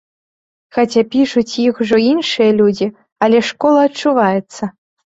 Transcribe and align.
Хаця 0.77 1.03
пішуць 1.17 1.57
іх 1.65 1.83
ужо 1.87 2.01
іншыя 2.09 2.51
людзі, 2.63 2.87
але 3.29 3.47
школа 3.53 3.79
адчуваецца. 3.93 4.63